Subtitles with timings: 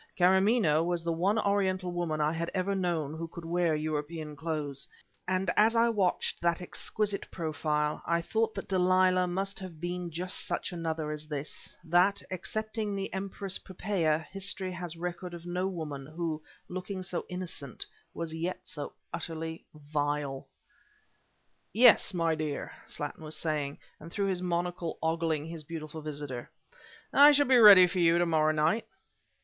[0.17, 4.87] Karamaneh was the one Oriental woman I had ever known who could wear European clothes;
[5.27, 10.39] and as I watched that exquisite profile, I thought that Delilah must have been just
[10.47, 16.07] such another as this, that, excepting the Empress Poppaea, history has record of no woman,
[16.07, 20.47] who, looking so innocent, was yet so utterly vile.
[21.73, 26.49] "Yes, my dear," Slattin was saying, and through his monocle ogling his beautiful visitor,
[27.13, 28.87] "I shall be ready for you to morrow night."